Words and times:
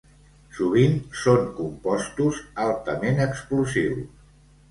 Sovint 0.59 0.95
són 1.23 1.43
compostos 1.59 2.41
altament 2.65 3.23
explosius. 3.27 4.03